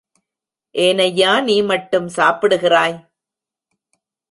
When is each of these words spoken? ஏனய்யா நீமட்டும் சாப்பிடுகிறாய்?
ஏனய்யா 0.75 1.33
நீமட்டும் 1.41 2.09
சாப்பிடுகிறாய்? 2.15 2.97